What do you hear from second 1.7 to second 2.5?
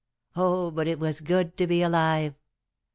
alive!